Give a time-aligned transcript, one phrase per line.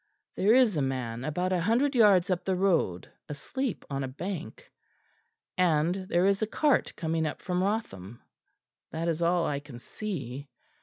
[0.35, 4.71] "There is a man about a hundred yards up the road asleep on a bank;
[5.59, 8.19] and there is a cart coming up from Wrotham:
[8.89, 10.49] that is all I can see.